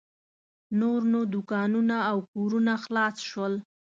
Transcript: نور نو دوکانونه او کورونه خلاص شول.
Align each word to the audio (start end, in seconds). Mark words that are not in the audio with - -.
نور 0.79 1.01
نو 1.13 1.19
دوکانونه 1.33 1.97
او 2.11 2.17
کورونه 2.33 2.73
خلاص 2.83 3.15
شول. 3.29 3.53